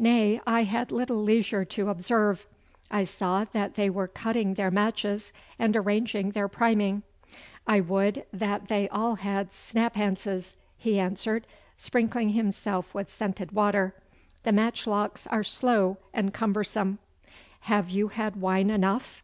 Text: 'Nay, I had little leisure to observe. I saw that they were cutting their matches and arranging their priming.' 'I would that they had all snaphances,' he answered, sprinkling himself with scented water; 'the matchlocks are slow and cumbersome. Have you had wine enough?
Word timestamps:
'Nay, 0.00 0.40
I 0.48 0.64
had 0.64 0.90
little 0.90 1.22
leisure 1.22 1.64
to 1.64 1.90
observe. 1.90 2.48
I 2.90 3.04
saw 3.04 3.44
that 3.52 3.76
they 3.76 3.88
were 3.88 4.08
cutting 4.08 4.54
their 4.54 4.68
matches 4.68 5.32
and 5.60 5.76
arranging 5.76 6.32
their 6.32 6.48
priming.' 6.48 7.04
'I 7.68 7.80
would 7.82 8.26
that 8.32 8.66
they 8.66 8.88
had 8.90 8.90
all 8.90 9.16
snaphances,' 9.52 10.56
he 10.76 10.98
answered, 10.98 11.46
sprinkling 11.76 12.30
himself 12.30 12.92
with 12.96 13.12
scented 13.12 13.52
water; 13.52 13.94
'the 14.42 14.50
matchlocks 14.54 15.28
are 15.28 15.44
slow 15.44 15.98
and 16.12 16.34
cumbersome. 16.34 16.98
Have 17.60 17.90
you 17.90 18.08
had 18.08 18.34
wine 18.40 18.70
enough? 18.70 19.22